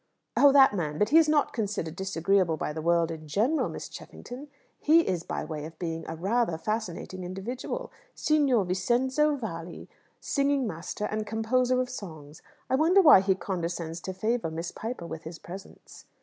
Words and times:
"Oh, 0.35 0.51
that 0.51 0.73
man? 0.73 0.97
But 0.97 1.09
he 1.09 1.19
is 1.19 1.29
not 1.29 1.53
considered 1.53 1.95
disagreeable 1.95 2.57
by 2.57 2.73
the 2.73 2.81
world 2.81 3.11
in 3.11 3.27
general, 3.27 3.69
Miss 3.69 3.87
Cheffington! 3.87 4.47
He 4.79 5.01
is 5.01 5.21
by 5.21 5.45
way 5.45 5.63
of 5.63 5.77
being 5.77 6.05
a 6.07 6.15
rather 6.15 6.57
fascinating 6.57 7.23
individual: 7.23 7.91
Signor 8.15 8.63
Vincenzo 8.65 9.35
Valli, 9.35 9.87
singing 10.19 10.65
master, 10.65 11.05
and 11.05 11.27
composer 11.27 11.79
of 11.79 11.87
songs. 11.91 12.41
I 12.67 12.73
wonder 12.73 12.99
why 13.03 13.21
he 13.21 13.35
condescends 13.35 14.01
to 14.01 14.11
favour 14.11 14.49
Miss 14.49 14.71
Piper 14.71 15.05
with 15.05 15.21
his 15.21 15.37
presence." 15.37 16.05